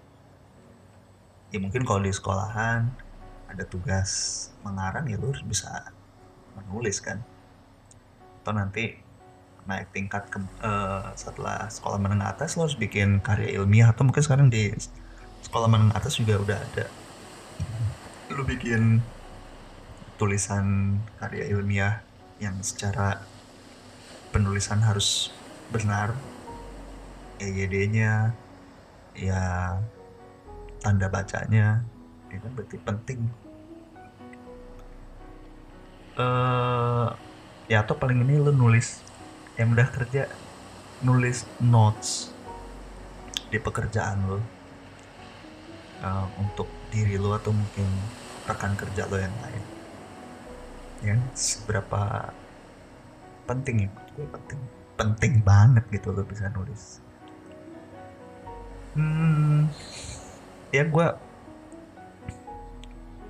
Ya 1.54 1.58
mungkin 1.62 1.86
kalau 1.86 2.02
di 2.02 2.12
sekolahan 2.12 3.05
ada 3.46 3.64
tugas 3.66 4.10
mengarang 4.66 5.06
ya 5.06 5.16
lu 5.16 5.30
harus 5.30 5.44
bisa 5.46 5.90
menulis 6.58 6.98
kan? 7.02 7.22
Atau 8.42 8.52
nanti 8.54 8.98
naik 9.66 9.90
tingkat 9.90 10.30
ke, 10.30 10.38
uh, 10.62 11.10
setelah 11.18 11.66
sekolah 11.66 11.98
menengah 11.98 12.30
atas 12.30 12.54
lo 12.54 12.70
harus 12.70 12.78
bikin 12.78 13.18
karya 13.18 13.58
ilmiah 13.58 13.90
atau 13.90 14.06
mungkin 14.06 14.22
sekarang 14.22 14.46
di 14.46 14.70
sekolah 15.42 15.66
menengah 15.66 15.98
atas 15.98 16.18
juga 16.18 16.38
udah 16.38 16.58
ada. 16.58 16.86
Lu 18.30 18.46
bikin 18.46 19.02
tulisan 20.16 20.96
karya 21.18 21.50
ilmiah 21.50 22.00
yang 22.38 22.56
secara 22.62 23.20
penulisan 24.30 24.80
harus 24.80 25.34
benar 25.72 26.14
EYD-nya 27.42 28.32
ya 29.16 29.76
tanda 30.80 31.08
bacanya 31.08 31.84
itu 32.36 32.44
kan 32.44 32.52
berarti 32.52 32.76
penting. 32.84 33.20
Uh, 36.16 37.12
ya 37.68 37.84
atau 37.84 37.92
paling 37.96 38.24
ini 38.24 38.40
lu 38.40 38.52
nulis 38.52 39.04
yang 39.60 39.76
udah 39.76 39.88
kerja 39.92 40.32
nulis 41.04 41.44
notes 41.60 42.32
di 43.52 43.60
pekerjaan 43.60 44.24
lo 44.24 44.40
uh, 46.00 46.26
untuk 46.40 46.68
diri 46.88 47.20
lo 47.20 47.36
atau 47.36 47.52
mungkin 47.52 47.84
rekan 48.48 48.72
kerja 48.76 49.04
lo 49.08 49.16
yang 49.20 49.36
lain. 49.44 49.64
Ya 51.04 51.14
seberapa 51.36 52.32
penting 53.44 53.88
ya? 53.88 53.90
Gue 54.16 54.24
penting. 54.28 54.60
Penting 54.96 55.32
banget 55.44 55.84
gitu 55.92 56.16
lo 56.16 56.24
bisa 56.24 56.48
nulis. 56.48 57.04
Hmm 58.96 59.68
ya 60.74 60.84
gue 60.86 61.06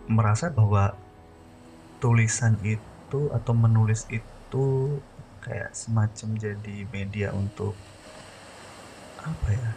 merasa 0.06 0.50
bahwa 0.50 0.94
tulisan 1.98 2.58
itu 2.62 3.30
atau 3.32 3.52
menulis 3.54 4.06
itu 4.10 4.98
kayak 5.42 5.75
semacam 5.75 6.28
jadi 6.34 6.76
media 6.90 7.28
untuk 7.34 7.75
apa 9.22 9.48
ya? 9.50 9.70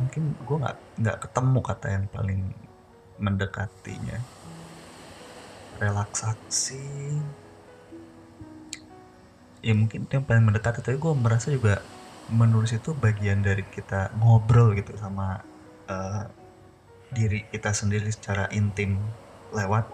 Mungkin 0.00 0.22
gue 0.44 0.56
nggak 0.60 0.78
nggak 1.00 1.18
ketemu 1.28 1.58
kata 1.60 1.86
yang 1.92 2.04
paling 2.08 2.40
mendekatinya. 3.20 4.18
Relaksasi. 5.80 6.84
Ya 9.60 9.72
mungkin 9.76 10.08
itu 10.08 10.12
yang 10.16 10.24
paling 10.24 10.44
mendekati 10.48 10.80
tapi 10.80 10.96
gue 10.96 11.12
merasa 11.12 11.52
juga 11.52 11.84
menulis 12.32 12.72
itu 12.72 12.96
bagian 12.96 13.42
dari 13.42 13.66
kita 13.66 14.14
ngobrol 14.16 14.72
gitu 14.78 14.96
sama 14.96 15.42
uh, 15.90 16.24
diri 17.10 17.46
kita 17.50 17.74
sendiri 17.74 18.06
secara 18.10 18.46
intim 18.54 18.98
lewat 19.50 19.86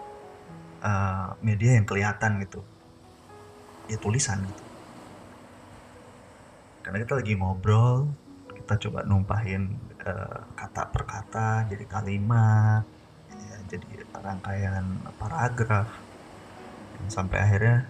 uh, 0.85 1.33
media 1.41 1.77
yang 1.77 1.85
kelihatan 1.85 2.41
gitu. 2.45 2.61
Ya 3.89 3.97
tulisan 3.97 4.43
gitu. 4.45 4.63
Karena 6.85 7.03
kita 7.03 7.13
lagi 7.19 7.33
ngobrol 7.35 8.07
kita 8.67 8.89
coba 8.89 9.07
numpahin 9.07 9.79
uh, 10.03 10.43
kata 10.59 10.91
per 10.91 11.03
kata 11.07 11.71
jadi 11.71 11.85
kalimat 11.87 12.83
ya, 13.31 13.55
jadi 13.71 13.87
rangkaian 14.11 14.85
paragraf. 15.15 15.87
Sampai 17.07 17.39
akhirnya 17.39 17.87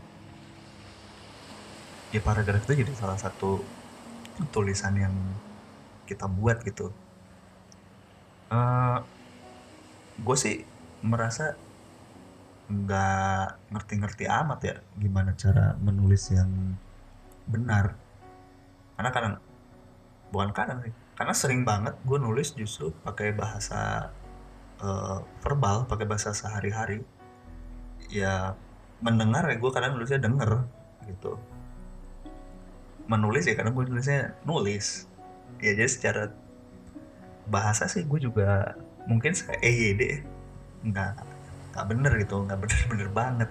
ya 2.13 2.21
paragraf 2.21 2.61
itu 2.63 2.85
jadi 2.85 2.93
salah 2.93 3.17
satu 3.17 3.65
tulisan 4.53 4.93
yang 4.95 5.15
kita 6.05 6.29
buat 6.29 6.61
gitu. 6.63 6.93
Uh, 8.47 9.03
gue 10.17 10.37
sih 10.37 10.65
merasa 11.05 11.53
nggak 12.67 13.71
ngerti-ngerti 13.71 14.27
amat 14.27 14.59
ya 14.59 14.75
gimana 14.99 15.31
cara 15.37 15.77
menulis 15.79 16.33
yang 16.33 16.75
benar. 17.47 17.95
Karena 18.99 19.09
kadang 19.13 19.33
bukan 20.33 20.51
kadang 20.51 20.83
sih 20.83 20.93
karena 21.15 21.33
sering 21.33 21.63
banget 21.63 21.95
gue 22.03 22.19
nulis 22.19 22.51
justru 22.53 22.91
pakai 23.01 23.31
bahasa 23.31 24.11
uh, 24.83 25.23
verbal 25.39 25.87
pakai 25.87 26.05
bahasa 26.09 26.35
sehari-hari. 26.35 27.05
Ya 28.11 28.57
mendengar 28.99 29.47
ya 29.47 29.55
gue 29.55 29.71
kadang 29.71 29.95
nulisnya 29.95 30.19
denger 30.19 30.65
gitu. 31.07 31.39
Menulis 33.07 33.47
ya 33.47 33.55
karena 33.55 33.71
gue 33.71 33.83
nulisnya 33.87 34.35
nulis. 34.43 35.07
Ya 35.63 35.71
jadi 35.71 35.87
secara 35.87 36.23
bahasa 37.47 37.87
sih 37.87 38.03
gue 38.03 38.19
juga 38.19 38.75
mungkin 39.07 39.31
EYD 39.63 40.21
nggak 40.87 41.13
nggak 41.73 41.85
bener 41.87 42.11
gitu 42.19 42.35
nggak 42.43 42.59
bener-bener 42.59 43.09
banget. 43.23 43.49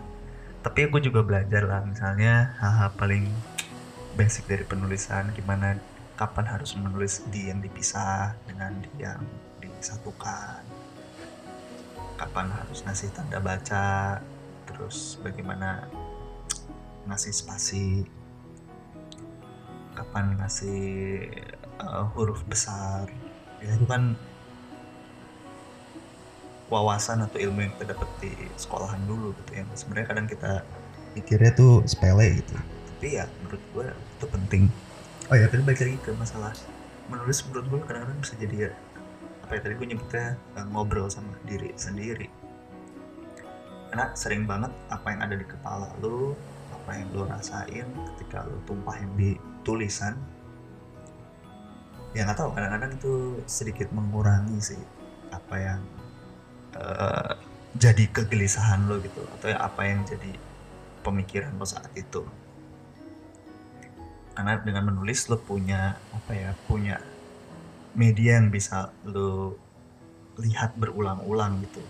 Tapi 0.63 0.91
gue 0.91 1.01
juga 1.03 1.23
belajar 1.23 1.63
lah 1.65 1.81
misalnya 1.87 2.55
hal-hal 2.59 2.91
paling 2.99 3.31
basic 4.17 4.49
dari 4.49 4.65
penulisan 4.65 5.31
gimana 5.37 5.79
kapan 6.17 6.49
harus 6.49 6.73
menulis 6.75 7.21
di 7.29 7.53
yang 7.53 7.61
dipisah 7.61 8.33
dengan 8.49 8.73
di 8.81 8.91
yang 9.01 9.21
disatukan. 9.61 10.65
Kapan 12.17 12.49
harus 12.49 12.81
ngasih 12.83 13.13
tanda 13.13 13.39
baca 13.39 14.19
terus 14.65 15.21
bagaimana 15.21 15.85
ngasih 17.07 17.33
spasi. 17.33 18.09
Kapan 19.93 20.37
ngasih 20.41 21.29
uh, 21.81 22.09
huruf 22.17 22.43
besar. 22.49 23.09
Ya 23.61 23.77
itu 23.77 23.85
kan 23.85 24.17
wawasan 26.67 27.23
atau 27.23 27.39
ilmu 27.39 27.63
yang 27.63 27.73
kita 27.79 27.95
dapat 27.95 28.11
di 28.19 28.33
sekolahan 28.59 28.99
dulu 29.07 29.31
gitu 29.43 29.63
yang 29.63 29.69
sebenarnya 29.79 30.07
kadang 30.11 30.27
kita 30.27 30.53
pikirnya 31.15 31.53
tuh 31.55 31.87
sepele 31.87 32.43
gitu. 32.43 32.55
Tapi 32.97 33.09
ya 33.21 33.25
menurut 33.43 33.63
gue 33.73 33.87
itu 33.95 34.27
penting. 34.27 34.63
Oh 35.31 35.37
ya 35.39 35.47
tadi 35.47 35.63
balik 35.63 35.81
lagi 35.83 35.99
ke 36.03 36.11
masalah. 36.19 36.53
Menulis 37.07 37.39
menurut 37.47 37.67
gue 37.71 37.79
kadang-kadang 37.87 38.19
bisa 38.19 38.35
jadi 38.39 38.57
ya 38.69 38.73
apa 39.47 39.53
ya 39.55 39.61
tadi 39.63 39.75
gue 39.79 39.87
nyebutnya 39.95 40.27
uh, 40.59 40.67
ngobrol 40.75 41.07
sama 41.07 41.31
diri 41.47 41.71
sendiri. 41.79 42.27
Karena 43.93 44.11
sering 44.19 44.45
banget 44.45 44.75
apa 44.91 45.07
yang 45.15 45.21
ada 45.23 45.35
di 45.39 45.47
kepala 45.47 45.89
lu 46.03 46.35
apa 46.75 46.91
yang 47.03 47.07
lu 47.15 47.23
rasain 47.27 47.87
ketika 48.15 48.47
lu 48.47 48.59
tumpahin 48.67 49.11
di 49.15 49.39
tulisan 49.67 50.15
ya 52.15 52.25
nggak 52.25 52.39
tahu 52.39 52.55
kadang-kadang 52.55 52.95
itu 52.97 53.15
sedikit 53.45 53.91
mengurangi 53.93 54.57
sih 54.63 54.81
apa 55.35 55.55
yang 55.59 55.81
uh, 56.77 57.33
jadi 57.77 58.09
kegelisahan 58.13 58.89
lo 58.89 59.01
gitu 59.01 59.21
atau 59.37 59.53
ya 59.53 59.59
apa 59.61 59.85
yang 59.85 60.05
jadi 60.05 60.33
pemikiran 61.01 61.57
lo 61.57 61.65
saat 61.65 61.93
itu? 61.97 62.25
Karena 64.37 64.61
dengan 64.61 64.93
menulis 64.93 65.29
lo 65.33 65.41
punya 65.41 65.97
apa 66.13 66.33
ya 66.37 66.51
punya 66.69 67.01
media 67.97 68.37
yang 68.37 68.53
bisa 68.53 68.93
lo 69.09 69.57
lihat 70.37 70.77
berulang-ulang 70.77 71.65
gitu. 71.65 71.81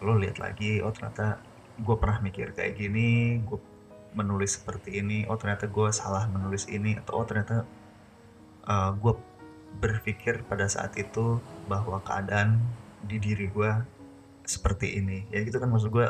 Lo 0.00 0.16
lihat 0.16 0.40
lagi 0.40 0.80
oh 0.80 0.92
ternyata 0.92 1.40
gue 1.80 1.96
pernah 1.96 2.20
mikir 2.20 2.52
kayak 2.52 2.76
gini 2.76 3.40
gue 3.44 3.60
menulis 4.12 4.60
seperti 4.60 5.00
ini 5.00 5.24
oh 5.30 5.38
ternyata 5.40 5.70
gue 5.70 5.88
salah 5.94 6.26
menulis 6.28 6.68
ini 6.68 6.98
atau 6.98 7.22
oh 7.22 7.26
ternyata 7.26 7.64
uh, 8.66 8.72
eh, 8.72 8.90
gue 9.00 9.14
berpikir 9.80 10.42
pada 10.50 10.66
saat 10.66 10.98
itu 10.98 11.38
bahwa 11.70 12.02
keadaan 12.02 12.58
di 13.04 13.16
diri 13.20 13.46
gue 13.48 13.70
seperti 14.44 14.98
ini. 14.98 15.28
Ya 15.32 15.44
gitu 15.44 15.56
kan 15.60 15.68
maksud 15.70 15.92
gue 15.92 16.06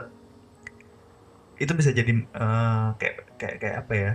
itu 1.61 1.73
bisa 1.77 1.93
jadi 1.93 2.25
uh, 2.35 2.97
kayak 2.97 3.37
kayak 3.37 3.57
kayak 3.61 3.77
apa 3.85 3.93
ya 3.93 4.13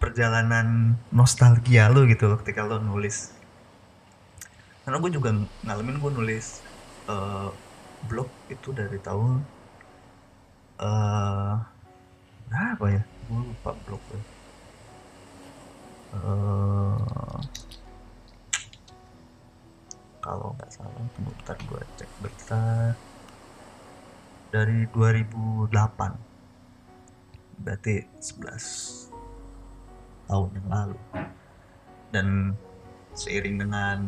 perjalanan 0.00 0.96
nostalgia 1.12 1.92
lo 1.92 2.08
gitu 2.08 2.30
loh 2.30 2.38
ketika 2.40 2.64
lo 2.64 2.80
nulis. 2.80 3.36
Karena 4.86 5.02
gue 5.02 5.10
juga 5.10 5.34
ngalamin 5.66 5.98
gue 5.98 6.10
nulis 6.14 6.62
uh, 7.10 7.50
blog 8.06 8.30
itu 8.48 8.70
dari 8.70 8.96
tahun 9.02 9.42
uh, 10.80 11.54
berapa 12.48 12.84
ya? 12.88 13.02
Gue 13.26 13.40
lupa 13.42 13.74
blog 13.84 14.02
gue 14.08 14.36
uh, 16.14 17.38
kalau 20.26 20.58
nggak 20.58 20.70
salah 20.74 20.90
bentar 21.22 21.54
gue 21.54 21.82
cek 22.02 22.10
bentar 22.18 22.98
dari 24.50 24.90
2008 24.90 25.70
berarti 27.62 28.02
11 28.18 29.12
tahun 30.26 30.50
yang 30.58 30.68
lalu. 30.68 30.98
Dan 32.10 32.56
seiring 33.14 33.56
dengan 33.62 33.98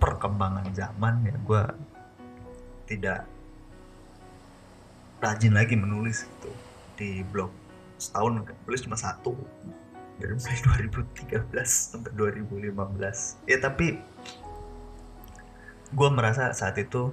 perkembangan 0.00 0.72
zaman 0.72 1.28
ya 1.28 1.36
gue 1.36 1.62
tidak 2.88 3.28
rajin 5.20 5.52
lagi 5.52 5.76
menulis 5.76 6.24
itu 6.24 6.52
di 6.96 7.20
blog 7.28 7.52
setahun 8.00 8.48
tulis 8.64 8.80
cuma 8.88 8.96
satu. 8.96 9.36
Dari 10.20 10.36
mulai 10.36 10.84
2013 10.92 11.48
sampai 11.64 12.12
2015 12.12 12.76
ya 13.48 13.56
tapi 13.56 13.96
gue 15.90 16.08
merasa 16.10 16.54
saat 16.54 16.78
itu 16.78 17.10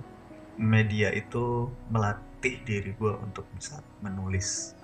media 0.58 1.10
itu 1.14 1.70
melatih 1.90 2.62
diri 2.66 2.94
gue 2.98 3.14
untuk 3.22 3.46
bisa 3.58 3.82
menulis. 4.02 4.78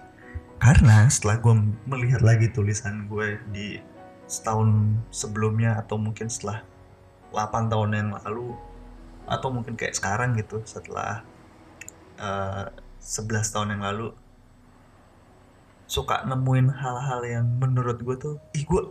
Karena 0.58 1.06
setelah 1.10 1.42
gue 1.42 1.54
melihat 1.86 2.22
lagi 2.24 2.50
tulisan 2.50 3.06
gue 3.10 3.38
di 3.52 3.78
setahun 4.26 4.98
sebelumnya 5.12 5.78
atau 5.78 6.00
mungkin 6.00 6.32
setelah 6.32 6.64
8 7.36 7.70
tahun 7.70 7.90
yang 7.94 8.10
lalu 8.24 8.56
atau 9.26 9.50
mungkin 9.52 9.74
kayak 9.74 9.98
sekarang 9.98 10.36
gitu 10.38 10.62
setelah 10.64 11.24
uh, 12.20 12.70
eh, 12.70 13.04
11 13.04 13.54
tahun 13.54 13.68
yang 13.78 13.84
lalu 13.84 14.08
suka 15.88 16.24
nemuin 16.26 16.72
hal-hal 16.72 17.22
yang 17.28 17.46
menurut 17.60 18.00
gue 18.00 18.16
tuh 18.18 18.36
ih 18.56 18.66
gue 18.66 18.84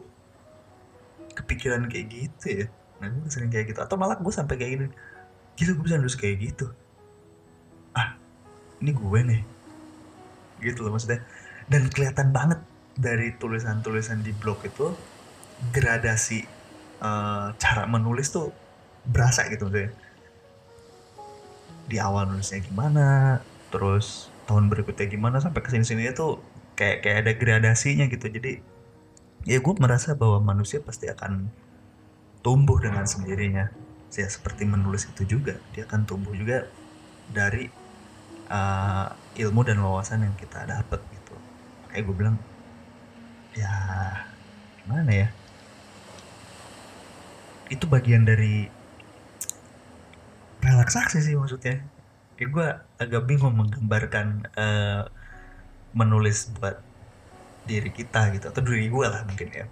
kepikiran 1.32 1.88
kayak 1.88 2.06
gitu 2.12 2.46
ya 2.46 2.66
nah 3.02 3.10
gue 3.10 3.26
sering 3.26 3.50
kayak 3.50 3.74
gitu. 3.74 3.82
Atau 3.82 3.98
malah 3.98 4.14
gue 4.14 4.30
sampai 4.30 4.54
kayak 4.54 4.72
gini 4.78 4.86
gila 5.56 5.72
gue 5.76 5.84
bisa 5.84 5.96
nulis 6.00 6.16
kayak 6.16 6.36
gitu. 6.40 6.66
Ah 7.92 8.16
ini 8.80 8.94
gue 8.94 9.20
nih. 9.26 9.42
Gitu 10.62 10.78
loh 10.80 10.94
maksudnya. 10.94 11.20
Dan 11.68 11.90
kelihatan 11.90 12.30
banget 12.32 12.60
dari 12.96 13.34
tulisan-tulisan 13.36 14.20
di 14.20 14.32
blog 14.36 14.60
itu 14.64 14.92
gradasi 15.72 16.44
uh, 17.00 17.54
cara 17.56 17.84
menulis 17.86 18.32
tuh 18.32 18.54
berasa 19.04 19.44
gitu 19.50 19.68
maksudnya. 19.68 19.92
Di 21.90 21.96
awal 22.00 22.30
nulisnya 22.30 22.62
gimana 22.62 23.40
terus 23.72 24.28
tahun 24.44 24.68
berikutnya 24.68 25.08
gimana 25.08 25.40
sampai 25.40 25.64
ke 25.64 25.72
sini 25.72 25.84
sini 25.84 26.02
tuh 26.12 26.40
kayak 26.78 27.04
kayak 27.04 27.18
ada 27.26 27.32
gradasinya 27.36 28.06
gitu. 28.08 28.26
Jadi 28.30 28.62
ya 29.42 29.58
gue 29.58 29.74
merasa 29.76 30.14
bahwa 30.14 30.38
manusia 30.40 30.78
pasti 30.78 31.10
akan 31.10 31.50
tumbuh 32.42 32.78
dengan 32.82 33.06
sendirinya. 33.06 33.70
Ya 34.12 34.28
seperti 34.28 34.68
menulis 34.68 35.08
itu 35.08 35.24
juga 35.24 35.56
dia 35.72 35.88
akan 35.88 36.04
tumbuh 36.04 36.36
juga 36.36 36.68
dari 37.32 37.72
uh, 38.52 39.08
ilmu 39.40 39.64
dan 39.64 39.80
wawasan 39.80 40.28
yang 40.28 40.36
kita 40.36 40.68
dapat 40.68 41.00
gitu. 41.16 41.34
Kayak 41.88 42.02
gue 42.04 42.16
bilang 42.18 42.36
ya 43.56 43.72
gimana 44.84 45.10
ya? 45.10 45.28
Itu 47.72 47.88
bagian 47.88 48.28
dari 48.28 48.68
relaksasi 50.60 51.24
sih 51.24 51.34
maksudnya. 51.38 51.80
Ya 52.36 52.46
gue 52.50 52.68
agak 53.00 53.22
bingung 53.24 53.56
menggambarkan 53.56 54.50
uh, 54.58 55.08
menulis 55.96 56.52
buat 56.58 56.84
diri 57.64 57.88
kita 57.94 58.34
gitu 58.34 58.50
atau 58.50 58.60
diri 58.60 58.90
gue 58.90 59.06
lah 59.06 59.22
mungkin 59.22 59.48
ya 59.54 59.66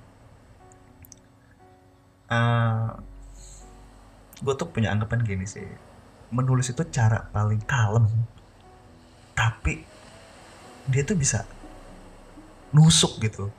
eh, 2.31 2.89
gue 4.41 4.55
tuh 4.57 4.69
punya 4.71 4.95
anggapan 4.95 5.21
gini 5.27 5.45
sih. 5.45 5.67
Menulis 6.31 6.71
itu 6.71 6.83
cara 6.89 7.29
paling 7.35 7.61
kalem. 7.67 8.07
Tapi 9.35 9.83
dia 10.89 11.03
tuh 11.05 11.19
bisa 11.19 11.45
nusuk 12.73 13.19
gitu. 13.21 13.51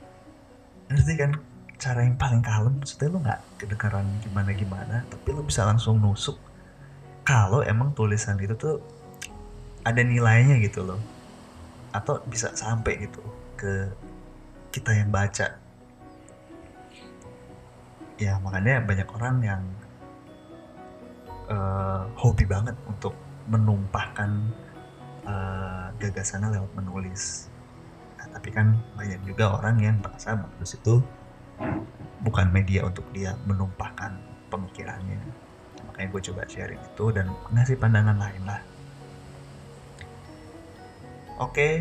Ngerti 0.88 1.14
kan? 1.20 1.32
Cara 1.78 2.06
yang 2.06 2.14
paling 2.14 2.42
kalem 2.42 2.78
maksudnya 2.78 3.10
lo 3.10 3.18
nggak 3.18 3.40
kedengaran 3.58 4.06
gimana 4.22 4.54
gimana 4.54 4.96
tapi 5.10 5.34
lo 5.34 5.42
bisa 5.42 5.66
langsung 5.66 5.98
nusuk 5.98 6.38
kalau 7.26 7.58
emang 7.66 7.90
tulisan 7.90 8.38
itu 8.38 8.54
tuh 8.54 8.78
ada 9.82 10.02
nilainya 10.02 10.58
gitu 10.62 10.82
loh. 10.82 10.98
Atau 11.90 12.22
bisa 12.26 12.54
sampai 12.54 13.02
gitu 13.06 13.22
ke 13.58 13.90
kita 14.74 14.94
yang 14.94 15.10
baca 15.10 15.61
ya 18.22 18.38
makanya 18.38 18.78
banyak 18.86 19.08
orang 19.18 19.36
yang 19.42 19.62
uh, 21.50 22.06
hobi 22.14 22.46
banget 22.46 22.78
untuk 22.86 23.18
menumpahkan 23.50 24.30
uh, 25.26 25.90
gagasannya 25.98 26.54
lewat 26.54 26.70
menulis. 26.78 27.50
Nah, 28.18 28.26
tapi 28.38 28.54
kan 28.54 28.78
banyak 28.94 29.18
juga 29.26 29.58
orang 29.58 29.82
yang 29.82 29.96
merasa 29.98 30.38
menulis 30.38 30.78
itu 30.78 31.02
bukan 32.22 32.46
media 32.54 32.86
untuk 32.86 33.02
dia 33.10 33.34
menumpahkan 33.50 34.14
pemikirannya. 34.46 35.18
Makanya 35.90 36.08
gue 36.14 36.22
coba 36.30 36.42
sharing 36.46 36.78
itu 36.78 37.04
dan 37.10 37.26
ngasih 37.50 37.74
pandangan 37.82 38.14
lain 38.14 38.42
lah. 38.46 38.60
Oke 41.42 41.50
okay, 41.50 41.74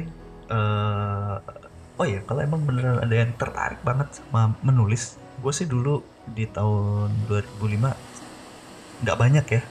uh, 0.50 1.38
eh, 1.38 1.70
oh 2.02 2.08
ya 2.10 2.20
kalau 2.26 2.42
emang 2.42 2.66
beneran 2.66 2.98
ada 2.98 3.14
yang 3.14 3.30
tertarik 3.38 3.78
banget 3.86 4.10
sama 4.18 4.58
menulis 4.66 5.22
gue 5.42 5.54
sih 5.54 5.70
dulu 5.70 6.02
di 6.32 6.48
tahun 6.48 7.12
2005 7.28 8.12
nggak 9.02 9.18
banyak 9.18 9.46
ya 9.50 9.62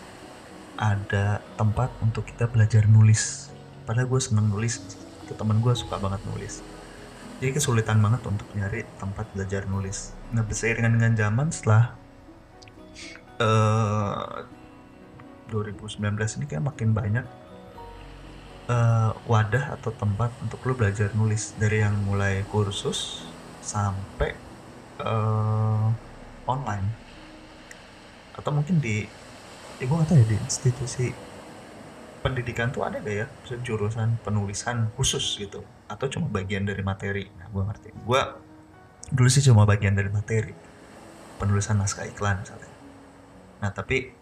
ada 0.81 1.45
tempat 1.61 1.93
untuk 2.01 2.25
kita 2.25 2.49
belajar 2.49 2.89
nulis. 2.89 3.53
Padahal 3.85 4.09
gue 4.09 4.21
seneng 4.21 4.49
nulis 4.49 4.81
itu 5.23 5.33
temen 5.37 5.61
gue 5.61 5.77
suka 5.77 6.01
banget 6.01 6.25
nulis. 6.33 6.65
Jadi 7.39 7.53
kesulitan 7.53 8.01
banget 8.01 8.25
untuk 8.25 8.49
nyari 8.57 8.89
tempat 8.97 9.29
belajar 9.37 9.69
nulis. 9.69 10.17
Nah 10.33 10.41
berseiringan 10.41 10.97
dengan 10.97 11.13
zaman 11.17 11.53
setelah 11.53 11.93
uh, 13.45 14.45
eh, 14.45 15.53
2019 15.53 16.01
ini 16.41 16.45
kayak 16.49 16.65
makin 16.65 16.97
banyak 16.97 17.27
uh, 18.73 19.13
wadah 19.29 19.77
atau 19.77 19.93
tempat 19.93 20.33
untuk 20.41 20.65
lo 20.65 20.73
belajar 20.73 21.13
nulis. 21.13 21.53
Dari 21.61 21.85
yang 21.85 21.97
mulai 22.09 22.41
kursus 22.49 23.29
sampai 23.61 24.33
uh, 25.05 25.93
online. 26.47 26.87
Atau 28.37 28.55
mungkin 28.55 28.81
di 28.81 29.05
ya 29.81 29.85
gue 29.89 29.97
ya 29.97 30.27
di 30.29 30.37
institusi 30.37 31.09
pendidikan 32.21 32.69
tuh 32.69 32.85
ada 32.85 33.01
gak 33.01 33.17
ya 33.17 33.27
jurusan 33.65 34.21
penulisan 34.21 34.93
khusus 34.93 35.41
gitu 35.41 35.65
atau 35.89 36.07
cuma 36.09 36.29
bagian 36.29 36.69
dari 36.69 36.85
materi? 36.85 37.27
Nah 37.41 37.49
gue 37.49 37.63
ngerti. 37.65 37.89
Gue 38.05 38.21
dulu 39.11 39.29
sih 39.29 39.43
cuma 39.43 39.65
bagian 39.67 39.97
dari 39.97 40.13
materi 40.13 40.53
penulisan 41.41 41.81
naskah 41.81 42.07
iklan 42.07 42.45
misalnya. 42.45 42.71
Nah 43.65 43.71
tapi 43.73 44.13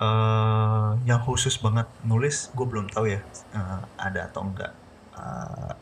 uh, 0.00 0.96
yang 1.04 1.20
khusus 1.22 1.60
banget 1.60 1.86
nulis 2.02 2.48
gue 2.56 2.66
belum 2.66 2.88
tahu 2.88 3.12
ya 3.12 3.20
uh, 3.54 3.84
ada 4.00 4.32
atau 4.32 4.48
enggak 4.48 4.72
uh, 5.14 5.76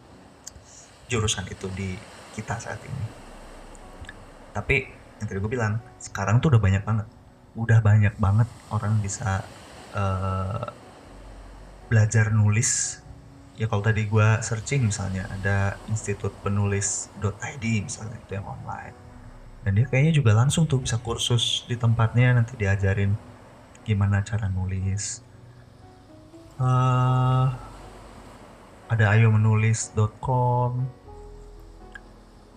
jurusan 1.09 1.47
itu 1.49 1.71
di 1.73 1.97
kita 2.37 2.59
saat 2.61 2.83
ini 2.85 3.28
tapi 4.59 4.91
yang 5.23 5.27
tadi 5.31 5.39
gue 5.39 5.53
bilang 5.55 5.79
sekarang 6.03 6.43
tuh 6.43 6.51
udah 6.51 6.63
banyak 6.63 6.83
banget. 6.83 7.07
Udah 7.55 7.79
banyak 7.79 8.15
banget 8.19 8.49
orang 8.75 8.99
bisa 8.99 9.47
uh, 9.95 10.67
belajar 11.87 12.35
nulis. 12.35 13.03
Ya 13.59 13.71
kalau 13.71 13.83
tadi 13.83 14.07
gue 14.07 14.29
searching 14.43 14.91
misalnya 14.91 15.31
ada 15.31 15.79
institut 15.87 16.35
penulis.id 16.43 17.65
misalnya 17.83 18.19
itu 18.19 18.33
yang 18.35 18.47
online. 18.47 18.95
Dan 19.63 19.79
dia 19.79 19.87
kayaknya 19.87 20.19
juga 20.19 20.35
langsung 20.35 20.67
tuh 20.67 20.83
bisa 20.83 20.99
kursus 21.03 21.67
di 21.67 21.75
tempatnya 21.75 22.35
nanti 22.35 22.55
diajarin 22.55 23.15
gimana 23.83 24.23
cara 24.23 24.51
nulis. 24.51 25.23
Uh, 26.59 27.55
ada 28.91 29.15
ayo 29.15 29.31
menulis.com 29.31 30.87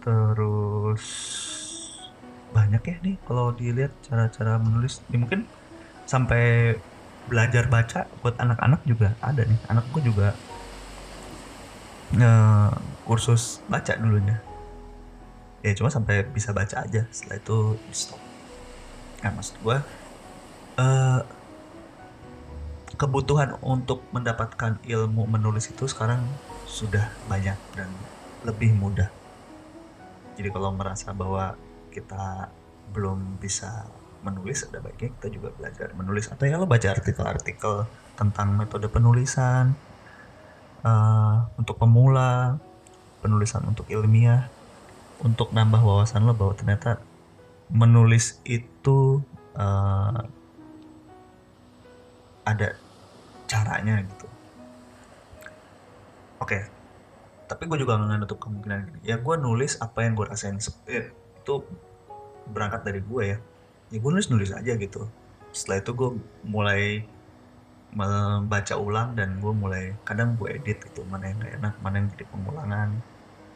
terus 0.01 1.05
banyak 2.51 2.83
ya 2.83 2.95
nih 3.03 3.15
kalau 3.25 3.55
dilihat 3.55 3.91
cara-cara 4.05 4.59
menulis. 4.59 4.99
Ya 5.11 5.17
mungkin 5.17 5.47
sampai 6.05 6.75
belajar 7.27 7.71
baca 7.71 8.07
buat 8.19 8.35
anak-anak 8.39 8.81
juga 8.83 9.15
ada 9.23 9.43
nih. 9.47 9.59
Anakku 9.71 10.03
juga 10.03 10.35
uh, 12.19 12.71
kursus 13.07 13.63
baca 13.71 13.95
dulunya. 13.95 14.39
Ya 15.63 15.71
cuma 15.77 15.87
sampai 15.87 16.27
bisa 16.27 16.51
baca 16.51 16.83
aja. 16.83 17.07
Setelah 17.09 17.39
itu 17.39 17.57
stop. 17.95 18.19
Nah 19.21 19.31
maksud 19.31 19.55
gue 19.63 19.77
uh, 20.81 21.21
kebutuhan 22.97 23.57
untuk 23.65 24.05
mendapatkan 24.13 24.77
ilmu 24.85 25.25
menulis 25.25 25.73
itu 25.73 25.89
sekarang 25.89 26.21
sudah 26.69 27.09
banyak 27.25 27.57
dan 27.73 27.89
lebih 28.45 28.73
mudah. 28.77 29.09
Jadi 30.37 30.49
kalau 30.49 30.73
merasa 30.73 31.13
bahwa 31.13 31.57
kita 31.91 32.49
belum 32.95 33.37
bisa 33.37 33.85
menulis, 34.23 34.65
ada 34.69 34.79
baiknya 34.79 35.11
kita 35.19 35.27
juga 35.29 35.49
belajar 35.53 35.91
menulis. 35.93 36.31
Atau 36.31 36.47
ya 36.47 36.55
lo 36.55 36.65
baca 36.65 36.87
artikel-artikel 36.87 37.85
tentang 38.15 38.53
metode 38.55 38.87
penulisan 38.87 39.75
uh, 40.87 41.51
untuk 41.59 41.75
pemula, 41.75 42.55
penulisan 43.19 43.65
untuk 43.67 43.89
ilmiah, 43.91 44.47
untuk 45.19 45.51
nambah 45.51 45.81
wawasan 45.83 46.23
lo 46.23 46.33
bahwa 46.33 46.55
ternyata 46.55 47.03
menulis 47.67 48.39
itu 48.47 49.19
uh, 49.59 50.21
ada 52.47 52.79
caranya 53.45 54.01
gitu. 54.01 54.27
Oke 56.41 56.81
tapi 57.51 57.67
gue 57.67 57.83
juga 57.83 57.99
nggak 57.99 58.23
nutup 58.23 58.39
kemungkinan 58.39 58.79
gini. 58.87 58.99
Ya 59.03 59.19
gue 59.19 59.35
nulis 59.35 59.75
apa 59.83 60.07
yang 60.07 60.15
gue 60.15 60.23
rasain 60.23 60.55
eh, 60.87 61.11
itu 61.41 61.65
berangkat 62.49 62.81
dari 62.85 63.01
gue 63.01 63.23
ya. 63.35 63.37
Ya 63.91 63.97
gue 63.99 64.11
nulis 64.13 64.29
nulis 64.29 64.53
aja 64.53 64.77
gitu. 64.77 65.09
Setelah 65.51 65.83
itu 65.83 65.91
gue 65.97 66.09
mulai 66.47 67.03
membaca 67.91 68.79
ulang 68.79 69.19
dan 69.19 69.43
gue 69.43 69.51
mulai 69.51 69.91
kadang 70.07 70.39
gue 70.39 70.47
edit 70.55 70.79
gitu 70.79 71.03
mana 71.11 71.27
yang 71.27 71.43
gak 71.43 71.53
enak 71.59 71.73
mana 71.83 71.99
yang 71.99 72.07
jadi 72.15 72.23
pengulangan 72.31 72.89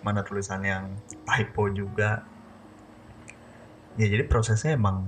mana 0.04 0.19
tulisan 0.28 0.62
yang 0.65 0.91
typo 1.24 1.71
juga. 1.71 2.28
Ya 3.95 4.12
jadi 4.12 4.28
prosesnya 4.28 4.76
emang 4.76 5.08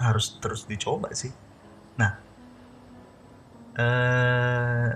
harus 0.00 0.40
terus 0.40 0.64
dicoba 0.64 1.12
sih. 1.12 1.28
Nah 2.00 2.16
uh, 3.76 4.90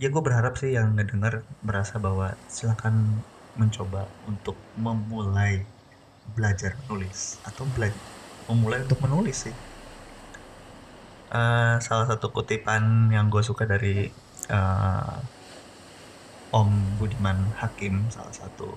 ya 0.00 0.08
gue 0.08 0.22
berharap 0.24 0.56
sih 0.56 0.74
yang 0.74 0.96
ngedenger 0.96 1.44
merasa 1.62 2.00
bahwa 2.00 2.34
silakan 2.48 3.22
mencoba 3.54 4.10
untuk 4.26 4.58
memulai 4.74 5.62
belajar 6.34 6.74
menulis 6.84 7.38
atau 7.46 7.68
belajar 7.74 7.98
memulai 8.50 8.84
untuk 8.84 9.00
menulis 9.00 9.48
sih. 9.48 9.56
Uh, 11.34 11.82
salah 11.82 12.06
satu 12.06 12.30
kutipan 12.30 13.10
yang 13.10 13.26
gue 13.26 13.42
suka 13.42 13.66
dari 13.66 14.06
uh, 14.50 15.18
Om 16.54 16.70
Budiman 17.02 17.50
Hakim 17.58 18.06
salah 18.14 18.30
satu 18.30 18.70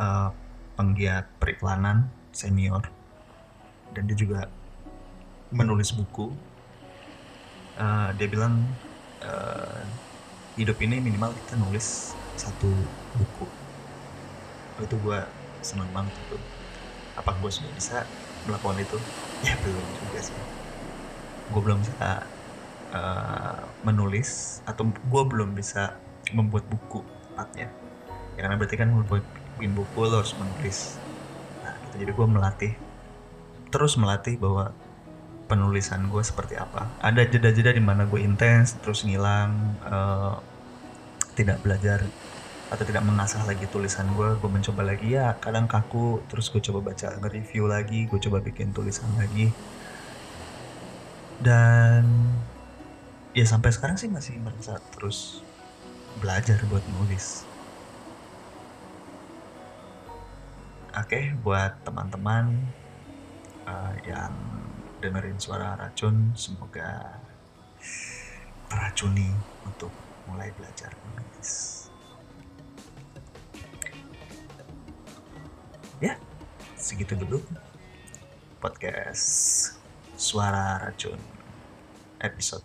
uh, 0.00 0.32
penggiat 0.80 1.28
periklanan 1.36 2.08
senior 2.32 2.88
dan 3.92 4.08
dia 4.08 4.16
juga 4.16 4.48
menulis 5.52 5.92
buku. 5.92 6.32
Uh, 7.76 8.12
dia 8.16 8.28
bilang 8.28 8.64
hidup 10.60 10.76
ini 10.84 11.00
minimal 11.00 11.32
kita 11.32 11.56
nulis 11.56 12.12
satu 12.36 12.68
buku. 13.16 13.48
Itu 14.84 15.00
gue 15.00 15.24
seneng 15.64 15.88
banget 15.96 16.12
itu. 16.28 16.36
Apa 17.16 17.32
gue 17.40 17.48
sudah 17.48 17.72
bisa 17.72 18.04
melakukan 18.44 18.84
itu? 18.84 18.98
Ya 19.40 19.56
belum 19.64 19.86
juga 19.96 20.20
sih. 20.20 20.36
Gue 21.48 21.60
belum 21.64 21.80
bisa 21.80 22.28
uh, 22.92 23.64
menulis 23.88 24.60
atau 24.68 24.84
gue 24.84 25.22
belum 25.24 25.56
bisa 25.56 25.96
membuat 26.36 26.68
buku 26.68 27.00
tepatnya. 27.24 27.72
Ya 28.36 28.40
karena 28.44 28.60
berarti 28.60 28.76
kan 28.76 28.92
membuat 28.92 29.24
bikin 29.56 29.72
buku 29.72 29.96
lo 30.04 30.20
harus 30.20 30.36
menulis. 30.36 31.00
Nah 31.64 31.72
gitu. 31.88 32.04
Jadi 32.04 32.12
gue 32.12 32.26
melatih 32.28 32.72
terus 33.72 33.96
melatih 33.96 34.36
bahwa 34.36 34.76
penulisan 35.48 36.04
gue 36.12 36.20
seperti 36.20 36.60
apa. 36.60 36.84
Ada 37.00 37.24
jeda-jeda 37.26 37.72
di 37.72 37.80
mana 37.80 38.04
gue 38.04 38.20
intens 38.20 38.76
terus 38.76 39.08
ngilang 39.08 39.80
uh, 39.88 40.49
tidak 41.40 41.64
belajar 41.64 42.04
atau 42.70 42.84
tidak 42.86 43.02
mengasah 43.02 43.42
lagi 43.48 43.66
tulisan 43.66 44.06
gue 44.14 44.36
gue 44.36 44.50
mencoba 44.52 44.84
lagi. 44.84 45.16
Ya 45.16 45.34
kadang 45.40 45.64
kaku 45.64 46.20
terus 46.28 46.52
gue 46.52 46.60
coba 46.60 46.92
baca 46.92 47.16
nge-review 47.16 47.64
lagi 47.64 48.04
gue 48.04 48.20
coba 48.20 48.44
bikin 48.44 48.76
tulisan 48.76 49.08
lagi. 49.16 49.48
Dan 51.40 52.04
ya 53.32 53.48
sampai 53.48 53.72
sekarang 53.72 53.96
sih 53.96 54.12
masih 54.12 54.36
merasa 54.38 54.76
terus 54.92 55.40
belajar 56.20 56.60
buat 56.68 56.84
nulis. 57.00 57.48
Oke 60.92 61.32
buat 61.40 61.80
teman-teman 61.86 62.60
uh, 63.64 63.94
yang 64.04 64.34
dengerin 65.00 65.40
suara 65.40 65.80
racun 65.80 66.36
semoga 66.36 67.16
teracuni 68.68 69.32
untuk 69.64 69.90
mulai 70.30 70.54
belajar 70.54 70.94
menulis. 71.10 71.90
Ya 75.98 76.16
segitu 76.78 77.18
dulu 77.18 77.42
podcast 78.62 79.26
Suara 80.14 80.80
Racun 80.80 81.18
episode 82.22 82.64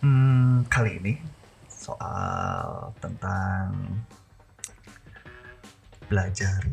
hmm, 0.00 0.70
kali 0.70 1.02
ini 1.02 1.14
soal 1.66 2.92
tentang 3.02 3.74
belajar 6.08 6.64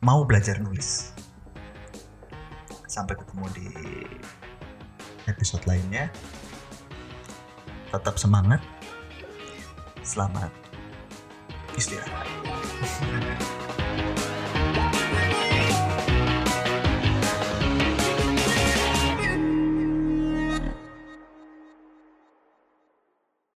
mau 0.00 0.22
belajar 0.24 0.62
nulis. 0.62 1.12
Sampai 2.86 3.18
ketemu 3.18 3.46
di 3.52 3.68
episode 5.28 5.66
lainnya 5.68 6.08
tetap 7.96 8.20
semangat. 8.20 8.60
Selamat 10.04 10.52
istirahat. 11.76 12.28